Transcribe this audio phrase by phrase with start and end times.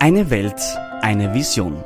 [0.00, 1.82] Eine Welt, eine Vision.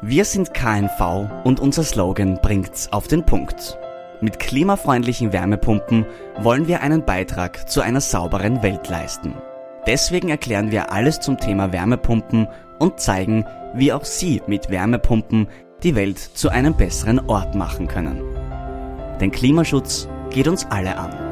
[0.00, 3.76] Wir sind KNV und unser Slogan bringt's auf den Punkt.
[4.22, 6.06] Mit klimafreundlichen Wärmepumpen
[6.38, 9.34] wollen wir einen Beitrag zu einer sauberen Welt leisten.
[9.86, 12.48] Deswegen erklären wir alles zum Thema Wärmepumpen
[12.78, 13.44] und zeigen,
[13.74, 15.46] wie auch Sie mit Wärmepumpen
[15.82, 18.22] die Welt zu einem besseren Ort machen können.
[19.20, 21.31] Denn Klimaschutz geht uns alle an.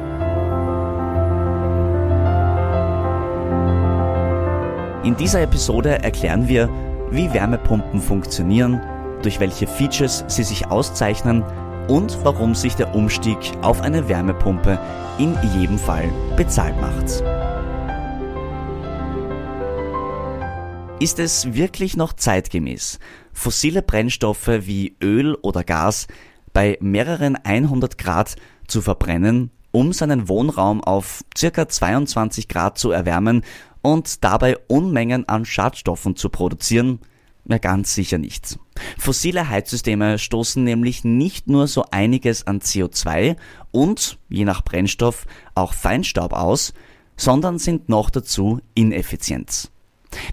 [5.03, 6.69] In dieser Episode erklären wir,
[7.09, 8.79] wie Wärmepumpen funktionieren,
[9.23, 11.43] durch welche Features sie sich auszeichnen
[11.87, 14.79] und warum sich der Umstieg auf eine Wärmepumpe
[15.17, 17.23] in jedem Fall bezahlt macht.
[20.99, 22.99] Ist es wirklich noch zeitgemäß,
[23.33, 26.05] fossile Brennstoffe wie Öl oder Gas
[26.53, 28.35] bei mehreren 100 Grad
[28.67, 33.41] zu verbrennen, um seinen Wohnraum auf circa 22 Grad zu erwärmen
[33.81, 36.99] und dabei Unmengen an Schadstoffen zu produzieren?
[37.43, 38.59] Na ganz sicher nicht.
[38.97, 43.35] Fossile Heizsysteme stoßen nämlich nicht nur so einiges an CO2
[43.71, 45.25] und, je nach Brennstoff,
[45.55, 46.73] auch Feinstaub aus,
[47.17, 49.71] sondern sind noch dazu ineffizient,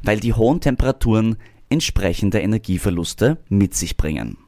[0.03, 1.37] weil die hohen Temperaturen
[1.71, 4.39] entsprechende Energieverluste mit sich bringen.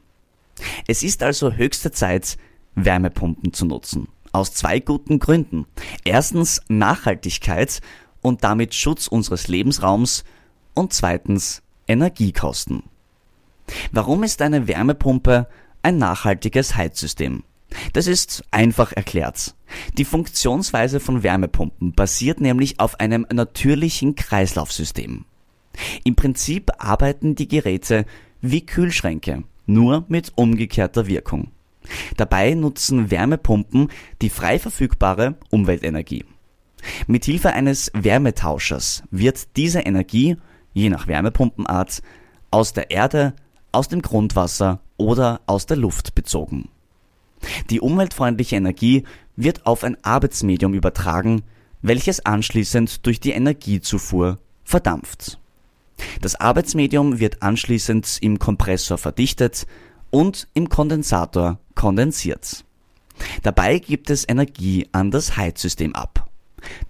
[0.86, 2.36] Es ist also höchste Zeit,
[2.74, 4.08] Wärmepumpen zu nutzen.
[4.32, 5.66] Aus zwei guten Gründen.
[6.04, 7.80] Erstens Nachhaltigkeit
[8.22, 10.24] und damit Schutz unseres Lebensraums
[10.74, 12.84] und zweitens Energiekosten.
[13.92, 15.46] Warum ist eine Wärmepumpe
[15.82, 17.44] ein nachhaltiges Heizsystem?
[17.92, 19.54] Das ist einfach erklärt.
[19.96, 25.24] Die Funktionsweise von Wärmepumpen basiert nämlich auf einem natürlichen Kreislaufsystem.
[26.04, 28.06] Im Prinzip arbeiten die Geräte
[28.40, 31.52] wie Kühlschränke, nur mit umgekehrter Wirkung.
[32.16, 33.88] Dabei nutzen Wärmepumpen
[34.20, 36.24] die frei verfügbare Umweltenergie.
[37.06, 40.36] Mithilfe eines Wärmetauschers wird diese Energie,
[40.72, 42.02] je nach Wärmepumpenart,
[42.50, 43.34] aus der Erde,
[43.72, 46.68] aus dem Grundwasser oder aus der Luft bezogen.
[47.70, 49.04] Die umweltfreundliche Energie
[49.36, 51.42] wird auf ein Arbeitsmedium übertragen,
[51.82, 55.38] welches anschließend durch die Energiezufuhr verdampft.
[56.20, 59.66] Das Arbeitsmedium wird anschließend im Kompressor verdichtet
[60.10, 62.64] und im Kondensator kondensiert.
[63.42, 66.29] Dabei gibt es Energie an das Heizsystem ab.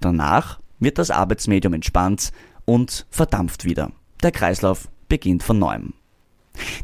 [0.00, 2.32] Danach wird das Arbeitsmedium entspannt
[2.64, 3.92] und verdampft wieder.
[4.22, 5.94] Der Kreislauf beginnt von neuem.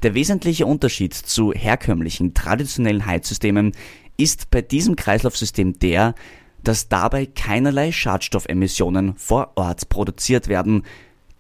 [0.03, 3.73] Der wesentliche Unterschied zu herkömmlichen traditionellen Heizsystemen
[4.17, 6.15] ist bei diesem Kreislaufsystem der,
[6.63, 10.83] dass dabei keinerlei Schadstoffemissionen vor Ort produziert werden,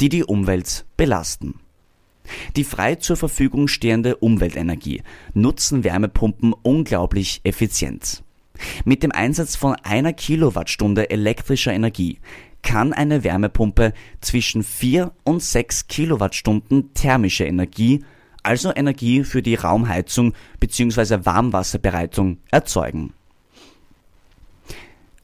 [0.01, 1.61] die die Umwelt belasten.
[2.57, 5.03] Die frei zur Verfügung stehende Umweltenergie
[5.35, 8.23] nutzen Wärmepumpen unglaublich effizient.
[8.85, 12.19] Mit dem Einsatz von einer Kilowattstunde elektrischer Energie
[12.63, 18.05] kann eine Wärmepumpe zwischen 4 und 6 Kilowattstunden thermische Energie,
[18.43, 21.25] also Energie für die Raumheizung bzw.
[21.25, 23.13] Warmwasserbereitung, erzeugen.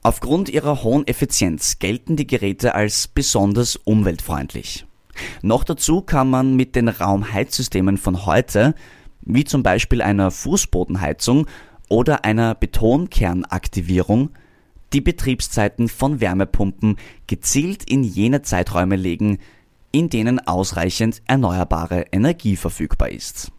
[0.05, 4.85] Aufgrund ihrer hohen Effizienz gelten die Geräte als besonders umweltfreundlich.
[5.43, 8.75] Noch dazu kann man mit den Raumheizsystemen von heute,
[9.21, 11.47] wie zum Beispiel einer Fußbodenheizung
[11.89, 14.31] oder einer Betonkernaktivierung
[14.93, 19.39] die Betriebszeiten von Wärmepumpen gezielt in jene Zeiträume legen,
[19.91, 23.53] in denen ausreichend erneuerbare Energie verfügbar ist.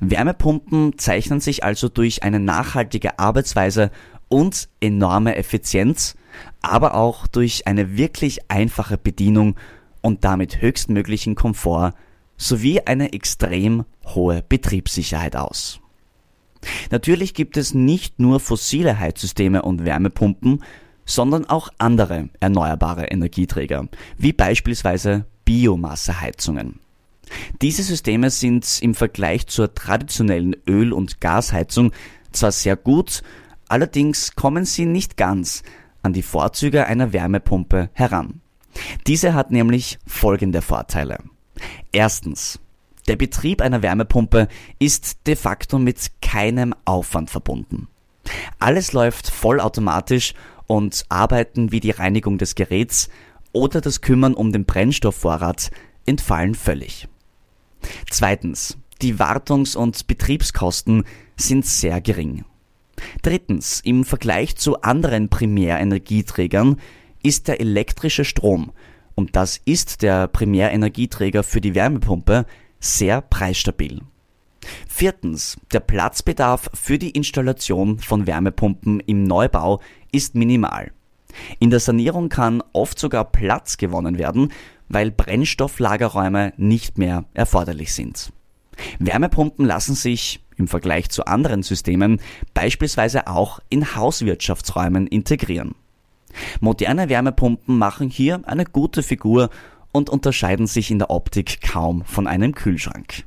[0.00, 3.90] Wärmepumpen zeichnen sich also durch eine nachhaltige Arbeitsweise
[4.28, 6.16] und enorme Effizienz,
[6.62, 9.56] aber auch durch eine wirklich einfache Bedienung
[10.00, 11.94] und damit höchstmöglichen Komfort
[12.36, 15.80] sowie eine extrem hohe Betriebssicherheit aus.
[16.90, 20.62] Natürlich gibt es nicht nur fossile Heizsysteme und Wärmepumpen,
[21.04, 26.80] sondern auch andere erneuerbare Energieträger, wie beispielsweise Biomasseheizungen.
[27.62, 31.92] Diese Systeme sind im Vergleich zur traditionellen Öl- und Gasheizung
[32.32, 33.22] zwar sehr gut,
[33.68, 35.62] allerdings kommen sie nicht ganz
[36.02, 38.40] an die Vorzüge einer Wärmepumpe heran.
[39.06, 41.18] Diese hat nämlich folgende Vorteile.
[41.92, 42.58] Erstens.
[43.06, 44.48] Der Betrieb einer Wärmepumpe
[44.78, 47.88] ist de facto mit keinem Aufwand verbunden.
[48.58, 50.34] Alles läuft vollautomatisch
[50.66, 53.10] und Arbeiten wie die Reinigung des Geräts
[53.52, 55.70] oder das Kümmern um den Brennstoffvorrat
[56.06, 57.08] entfallen völlig.
[58.10, 58.78] Zweitens.
[59.02, 61.04] Die Wartungs- und Betriebskosten
[61.36, 62.44] sind sehr gering.
[63.22, 63.80] Drittens.
[63.80, 66.80] Im Vergleich zu anderen Primärenergieträgern
[67.22, 68.72] ist der elektrische Strom,
[69.14, 72.46] und das ist der Primärenergieträger für die Wärmepumpe,
[72.84, 74.00] sehr preisstabil.
[74.88, 75.58] Viertens.
[75.72, 79.80] Der Platzbedarf für die Installation von Wärmepumpen im Neubau
[80.12, 80.92] ist minimal.
[81.58, 84.52] In der Sanierung kann oft sogar Platz gewonnen werden,
[84.88, 88.32] weil Brennstofflagerräume nicht mehr erforderlich sind.
[88.98, 92.20] Wärmepumpen lassen sich im Vergleich zu anderen Systemen
[92.52, 95.74] beispielsweise auch in Hauswirtschaftsräumen integrieren.
[96.60, 99.50] Moderne Wärmepumpen machen hier eine gute Figur
[99.94, 103.24] und unterscheiden sich in der Optik kaum von einem Kühlschrank.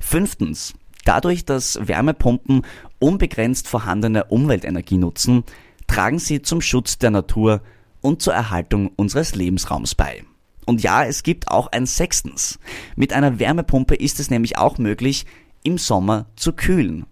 [0.00, 0.74] Fünftens.
[1.04, 2.62] Dadurch, dass Wärmepumpen
[2.98, 5.44] unbegrenzt vorhandene Umweltenergie nutzen,
[5.86, 7.60] tragen sie zum Schutz der Natur
[8.00, 10.24] und zur Erhaltung unseres Lebensraums bei.
[10.66, 12.58] Und ja, es gibt auch ein Sechstens.
[12.96, 15.26] Mit einer Wärmepumpe ist es nämlich auch möglich,
[15.62, 17.06] im Sommer zu kühlen.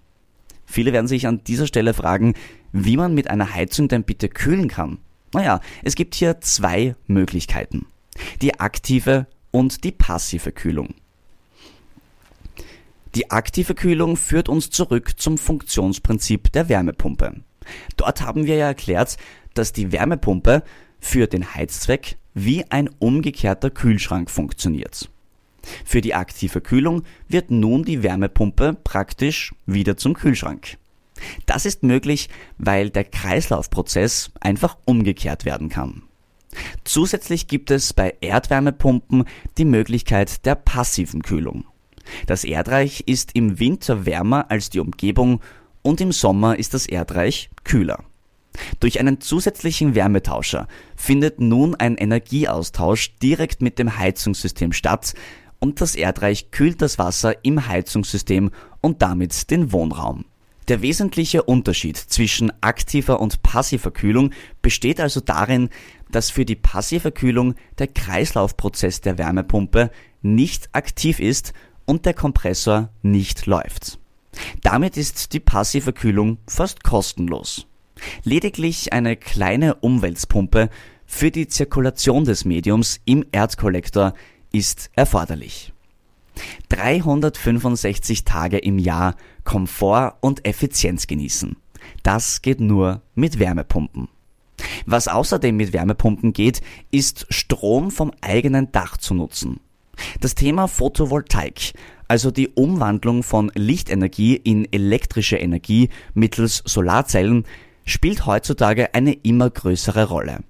[0.67, 2.34] Viele werden sich an dieser Stelle fragen,
[2.73, 4.99] wie man mit einer Heizung denn bitte kühlen kann.
[5.32, 7.87] Naja, es gibt hier zwei Möglichkeiten.
[8.41, 10.94] Die aktive und die passive Kühlung.
[13.14, 17.43] Die aktive Kühlung führt uns zurück zum Funktionsprinzip der Wärmepumpe.
[17.97, 19.19] Dort haben wir ja erklärt,
[19.55, 20.62] dass die Wärmepumpe
[20.99, 25.11] für den Heizzweck wie ein umgekehrter Kühlschrank funktioniert.
[25.85, 30.79] Für die aktive Kühlung wird nun die Wärmepumpe praktisch wieder zum Kühlschrank.
[31.47, 36.03] Das ist möglich, weil der Kreislaufprozess einfach umgekehrt werden kann.
[36.85, 39.25] Zusätzlich gibt es bei Erdwärmepumpen
[39.59, 41.65] die Möglichkeit der passiven Kühlung.
[42.27, 45.41] Das Erdreich ist im Winter wärmer als die Umgebung
[45.83, 48.05] und im Sommer ist das Erdreich kühler.
[48.81, 55.15] Durch einen zusätzlichen Wärmetauscher findet nun ein Energieaustausch direkt mit dem Heizungssystem statt
[55.59, 58.51] und das Erdreich kühlt das Wasser im Heizungssystem
[58.81, 60.25] und damit den Wohnraum.
[60.69, 65.71] Der wesentliche Unterschied zwischen aktiver und passiver Kühlung besteht also darin,
[66.12, 69.91] dass für die passive Kühlung der Kreislaufprozess der Wärmepumpe
[70.23, 71.53] nicht aktiv ist
[71.85, 73.99] und der Kompressor nicht läuft.
[74.62, 77.67] Damit ist die passive Kühlung fast kostenlos.
[78.25, 80.70] Lediglich eine kleine Umweltpumpe
[81.06, 84.15] für die Zirkulation des Mediums im Erdkollektor
[84.50, 85.73] ist erforderlich.
[86.70, 91.56] 365 Tage im Jahr Komfort und Effizienz genießen.
[92.03, 94.08] Das geht nur mit Wärmepumpen.
[94.87, 96.61] Was außerdem mit Wärmepumpen geht,
[96.91, 99.61] ist Strom vom eigenen Dach zu nutzen.
[100.21, 101.75] Das Thema Photovoltaik,
[102.09, 107.45] also die Umwandlung von Lichtenergie in elektrische Energie mittels Solarzellen,
[107.85, 110.41] spielt heutzutage eine immer größere Rolle.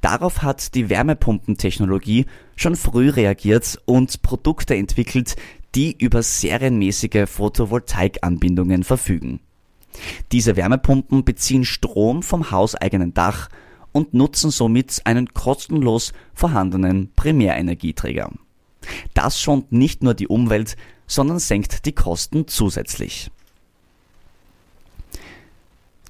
[0.00, 5.36] Darauf hat die Wärmepumpentechnologie schon früh reagiert und Produkte entwickelt,
[5.74, 9.40] die über serienmäßige Photovoltaikanbindungen verfügen.
[10.32, 13.48] Diese Wärmepumpen beziehen Strom vom hauseigenen Dach
[13.92, 18.30] und nutzen somit einen kostenlos vorhandenen Primärenergieträger.
[19.14, 20.76] Das schont nicht nur die Umwelt,
[21.06, 23.30] sondern senkt die Kosten zusätzlich.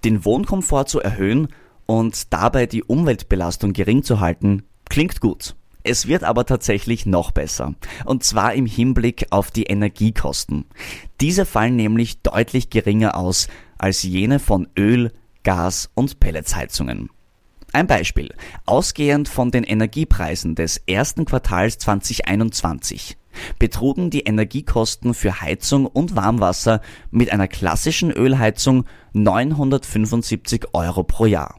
[0.05, 1.49] Den Wohnkomfort zu erhöhen
[1.87, 5.57] und dabei die Umweltbelastung gering zu halten, klingt gut.
[5.83, 7.75] Es wird aber tatsächlich noch besser.
[8.05, 10.67] Und zwar im Hinblick auf die Energiekosten.
[11.21, 13.49] Diese fallen nämlich deutlich geringer aus
[13.81, 15.11] als jene von Öl,
[15.43, 17.09] Gas und Pelletsheizungen.
[17.73, 18.35] Ein Beispiel.
[18.67, 23.17] Ausgehend von den Energiepreisen des ersten Quartals 2021
[23.59, 26.81] betrugen die Energiekosten für Heizung und Warmwasser
[27.11, 31.57] mit einer klassischen Ölheizung 975 Euro pro Jahr.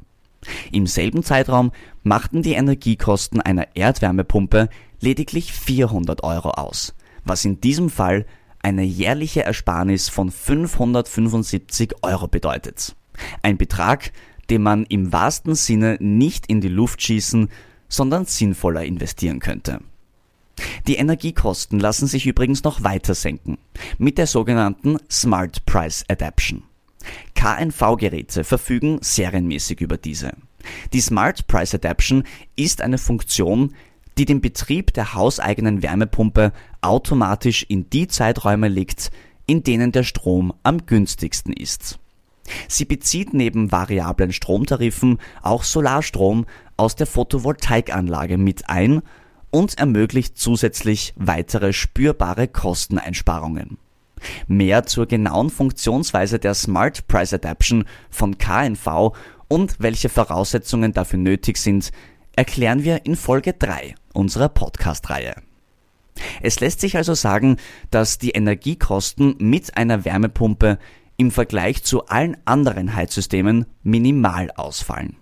[0.72, 1.72] Im selben Zeitraum
[2.04, 4.70] machten die Energiekosten einer Erdwärmepumpe
[5.00, 6.94] lediglich 400 Euro aus,
[7.24, 8.26] was in diesem Fall
[8.64, 12.96] eine jährliche Ersparnis von 575 Euro bedeutet.
[13.42, 14.12] Ein Betrag,
[14.50, 17.50] den man im wahrsten Sinne nicht in die Luft schießen,
[17.88, 19.80] sondern sinnvoller investieren könnte.
[20.88, 23.58] Die Energiekosten lassen sich übrigens noch weiter senken
[23.98, 26.64] mit der sogenannten Smart Price Adaption.
[27.36, 30.34] KNV-Geräte verfügen serienmäßig über diese.
[30.94, 32.24] Die Smart Price Adaption
[32.56, 33.74] ist eine Funktion,
[34.18, 39.12] die den Betrieb der hauseigenen Wärmepumpe automatisch in die Zeiträume legt,
[39.46, 42.00] in denen der Strom am günstigsten ist.
[42.68, 46.46] Sie bezieht neben variablen Stromtarifen auch Solarstrom
[46.78, 49.02] aus der Photovoltaikanlage mit ein
[49.52, 53.78] und ermöglicht zusätzlich weitere spürbare Kosteneinsparungen.
[54.48, 59.14] Mehr zur genauen Funktionsweise der Smart Price Adaption von KNV
[59.48, 61.92] und welche Voraussetzungen dafür nötig sind,
[62.36, 65.34] erklären wir in Folge 3 unserer Podcast-Reihe.
[66.42, 67.58] Es lässt sich also sagen,
[67.90, 70.80] dass die Energiekosten mit einer Wärmepumpe
[71.18, 75.18] im Vergleich zu allen anderen Heizsystemen minimal ausfallen.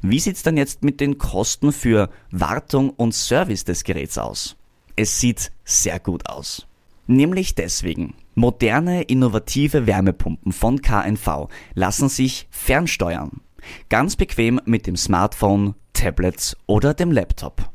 [0.00, 4.56] Wie sieht's dann jetzt mit den Kosten für Wartung und Service des Geräts aus?
[4.96, 6.66] Es sieht sehr gut aus.
[7.06, 8.14] Nämlich deswegen.
[8.34, 13.40] Moderne, innovative Wärmepumpen von KNV lassen sich fernsteuern.
[13.88, 17.70] Ganz bequem mit dem Smartphone, Tablet oder dem Laptop.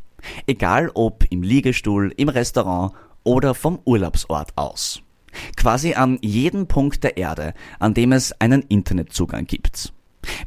[0.47, 5.01] Egal ob im Liegestuhl, im Restaurant oder vom Urlaubsort aus.
[5.55, 9.93] Quasi an jedem Punkt der Erde, an dem es einen Internetzugang gibt.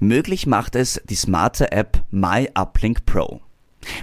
[0.01, 3.41] Möglich macht es die smarte App My Uplink Pro.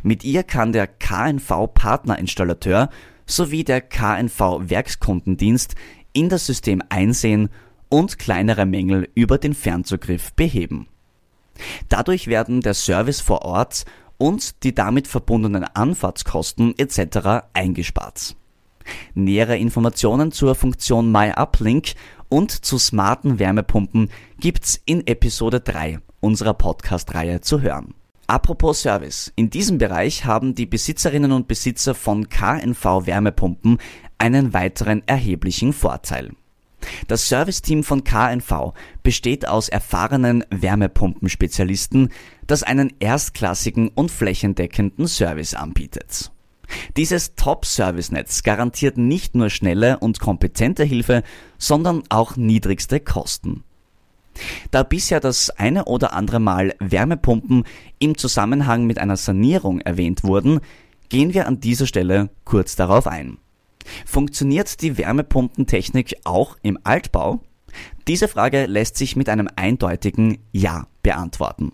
[0.03, 2.89] Mit ihr kann der KNV Partnerinstallateur
[3.25, 5.75] sowie der KNV Werkskundendienst
[6.13, 7.49] in das System einsehen
[7.89, 10.87] und kleinere Mängel über den Fernzugriff beheben.
[11.89, 13.85] Dadurch werden der Service vor Ort
[14.21, 17.47] und die damit verbundenen Anfahrtskosten etc.
[17.53, 18.35] eingespart.
[19.15, 21.93] Nähere Informationen zur Funktion MyUplink
[22.29, 27.95] und zu smarten Wärmepumpen gibt's in Episode 3 unserer Podcast-Reihe zu hören.
[28.27, 29.33] Apropos Service.
[29.35, 33.79] In diesem Bereich haben die Besitzerinnen und Besitzer von KNV Wärmepumpen
[34.19, 36.29] einen weiteren erheblichen Vorteil.
[37.07, 38.73] Das Serviceteam von KNV
[39.03, 42.09] besteht aus erfahrenen Wärmepumpenspezialisten,
[42.47, 46.31] das einen erstklassigen und flächendeckenden Service anbietet.
[46.97, 51.23] Dieses Top-Service-Netz garantiert nicht nur schnelle und kompetente Hilfe,
[51.57, 53.63] sondern auch niedrigste Kosten.
[54.71, 57.65] Da bisher das eine oder andere Mal Wärmepumpen
[57.99, 60.61] im Zusammenhang mit einer Sanierung erwähnt wurden,
[61.09, 63.37] gehen wir an dieser Stelle kurz darauf ein.
[64.05, 67.41] Funktioniert die Wärmepumpentechnik auch im Altbau?
[68.07, 71.71] Diese Frage lässt sich mit einem eindeutigen Ja beantworten.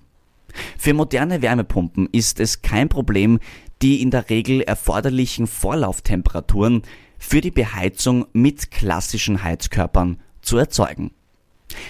[0.77, 3.39] Für moderne Wärmepumpen ist es kein Problem,
[3.81, 6.81] die in der Regel erforderlichen Vorlauftemperaturen
[7.19, 11.11] für die Beheizung mit klassischen Heizkörpern zu erzeugen.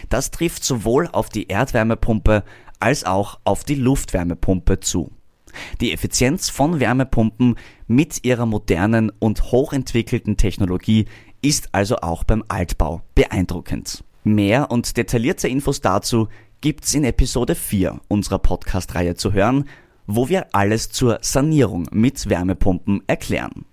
[0.10, 2.44] Das trifft sowohl auf die Erdwärmepumpe
[2.80, 5.12] als auch auf die Luftwärmepumpe zu.
[5.82, 7.56] Die Effizienz von Wärmepumpen
[7.88, 11.06] mit ihrer modernen und hochentwickelten Technologie
[11.42, 14.04] ist also auch beim Altbau beeindruckend.
[14.24, 16.28] Mehr und detaillierte Infos dazu
[16.62, 19.66] gibt's in Episode 4 unserer Podcast-Reihe zu hören,
[20.08, 23.66] wo wir alles zur Sanierung mit Wärmepumpen erklären.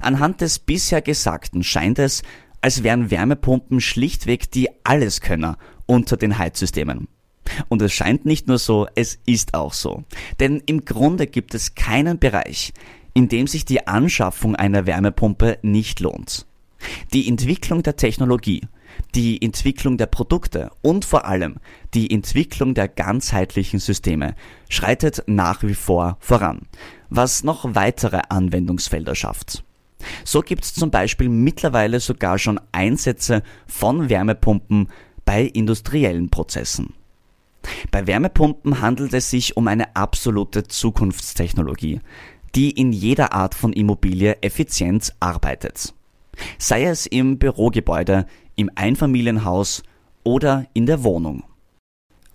[0.00, 2.22] Anhand des bisher Gesagten scheint es,
[2.60, 5.56] als wären Wärmepumpen schlichtweg die Alleskönner
[5.86, 7.08] unter den Heizsystemen.
[7.68, 10.04] Und es scheint nicht nur so, es ist auch so.
[10.38, 12.72] Denn im Grunde gibt es keinen Bereich,
[13.14, 16.46] in dem sich die Anschaffung einer Wärmepumpe nicht lohnt.
[17.12, 18.62] Die Entwicklung der Technologie,
[19.14, 21.56] die Entwicklung der Produkte und vor allem
[21.94, 24.34] die Entwicklung der ganzheitlichen Systeme
[24.68, 26.62] schreitet nach wie vor voran,
[27.08, 29.64] was noch weitere Anwendungsfelder schafft.
[30.24, 34.88] So gibt es zum Beispiel mittlerweile sogar schon Einsätze von Wärmepumpen
[35.24, 36.94] bei industriellen Prozessen.
[37.90, 42.00] Bei Wärmepumpen handelt es sich um eine absolute Zukunftstechnologie,
[42.54, 45.94] die in jeder Art von Immobilie effizient arbeitet.
[46.58, 48.26] Sei es im Bürogebäude,
[48.56, 49.82] im Einfamilienhaus
[50.24, 51.44] oder in der Wohnung.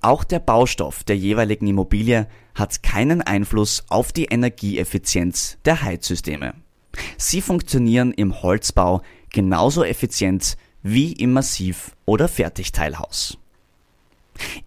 [0.01, 6.53] Auch der Baustoff der jeweiligen Immobilie hat keinen Einfluss auf die Energieeffizienz der Heizsysteme.
[7.17, 9.01] Sie funktionieren im Holzbau
[9.33, 13.39] genauso effizient wie im Massiv- oder Fertigteilhaus.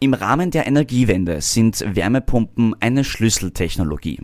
[0.01, 4.21] Im Rahmen der Energiewende sind Wärmepumpen eine Schlüsseltechnologie.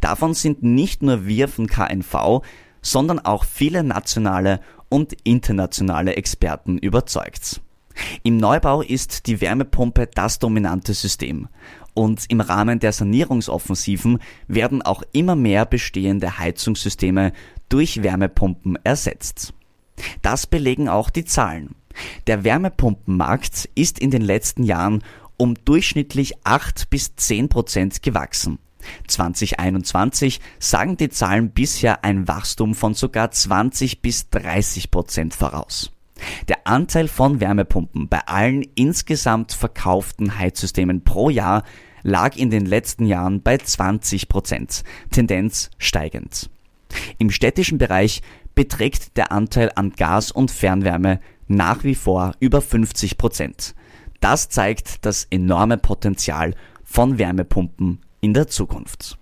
[0.00, 2.42] Davon sind nicht nur wir von KNV,
[2.82, 7.60] sondern auch viele nationale und internationale Experten überzeugt.
[8.22, 11.48] Im Neubau ist die Wärmepumpe das dominante System
[11.94, 14.18] und im Rahmen der Sanierungsoffensiven
[14.48, 17.32] werden auch immer mehr bestehende Heizungssysteme
[17.68, 19.52] durch Wärmepumpen ersetzt.
[20.22, 21.74] Das belegen auch die Zahlen.
[22.26, 25.02] Der Wärmepumpenmarkt ist in den letzten Jahren
[25.36, 28.58] um durchschnittlich 8 bis 10 Prozent gewachsen.
[29.06, 35.92] 2021 sagen die Zahlen bisher ein Wachstum von sogar 20 bis 30 Prozent voraus.
[36.48, 41.64] Der Anteil von Wärmepumpen bei allen insgesamt verkauften Heizsystemen pro Jahr
[42.02, 46.50] lag in den letzten Jahren bei 20 Prozent, Tendenz steigend.
[47.18, 48.22] Im städtischen Bereich
[48.54, 51.20] beträgt der Anteil an Gas und Fernwärme
[51.56, 53.74] nach wie vor über 50 Prozent.
[54.20, 56.54] Das zeigt das enorme Potenzial
[56.84, 59.18] von Wärmepumpen in der Zukunft.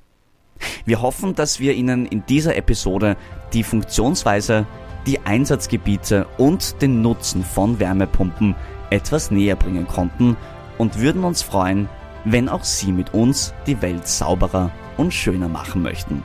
[0.84, 3.16] Wir hoffen, dass wir Ihnen in dieser Episode
[3.52, 4.66] die Funktionsweise,
[5.06, 8.54] die Einsatzgebiete und den Nutzen von Wärmepumpen
[8.90, 10.36] etwas näher bringen konnten
[10.76, 11.88] und würden uns freuen,
[12.24, 16.22] wenn auch Sie mit uns die Welt sauberer und schöner machen möchten.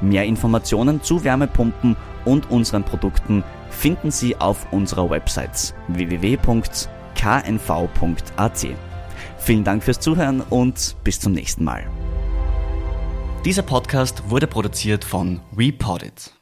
[0.00, 6.76] Mehr Informationen zu Wärmepumpen und unseren Produkten finden Sie auf unserer Website www.knv.at.
[9.38, 11.84] Vielen Dank fürs Zuhören und bis zum nächsten Mal.
[13.44, 16.35] Dieser Podcast wurde produziert von WePodit.